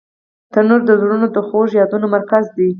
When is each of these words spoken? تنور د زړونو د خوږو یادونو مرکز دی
تنور 0.53 0.81
د 0.85 0.91
زړونو 1.01 1.27
د 1.35 1.37
خوږو 1.47 1.77
یادونو 1.81 2.05
مرکز 2.15 2.45
دی 2.55 2.67